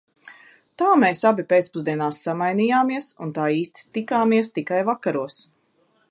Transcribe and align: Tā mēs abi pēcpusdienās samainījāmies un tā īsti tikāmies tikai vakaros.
Tā 0.81 0.85
mēs 1.01 1.19
abi 1.29 1.43
pēcpusdienās 1.51 2.21
samainījāmies 2.29 3.09
un 3.25 3.33
tā 3.35 3.45
īsti 3.59 3.85
tikāmies 3.99 4.53
tikai 4.59 4.81
vakaros. 4.89 5.37